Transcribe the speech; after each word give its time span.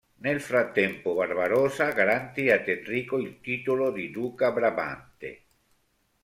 Nel 0.21 0.41
frattempo, 0.41 1.13
Barbarossa 1.13 1.91
garantì 1.91 2.49
ad 2.49 2.67
Enrico 2.67 3.17
il 3.19 3.39
titolo 3.39 3.91
di 3.91 4.09
Duca 4.09 4.51
"Brabante". 4.51 5.43